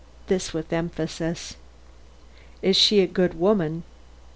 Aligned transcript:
This 0.25 0.51
with 0.51 0.73
emphasis. 0.73 1.57
"Is 2.63 2.75
she 2.75 3.01
a 3.01 3.05
good 3.05 3.35
woman?" 3.35 3.83